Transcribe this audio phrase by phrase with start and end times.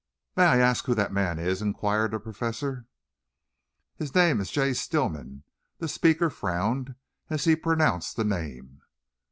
[0.35, 2.87] "May I ask who the man is?" inquired the Professor.
[3.97, 5.43] "His name is Jay Stillman."
[5.77, 6.95] The speaker frowned
[7.29, 8.81] as he pronounced the name.